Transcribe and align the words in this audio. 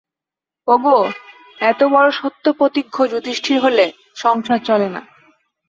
ওগো, 0.67 0.97
এতবড় 1.61 2.09
সত্যপ্রতিজ্ঞ 2.11 2.95
যুধিষ্ঠির 3.07 3.57
হলে 3.59 3.85
সংসার 4.15 4.59
চলে 4.63 4.87
না। 4.89 5.01